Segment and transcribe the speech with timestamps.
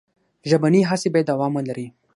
[0.49, 1.87] ژبنۍ هڅې باید دوام ولري.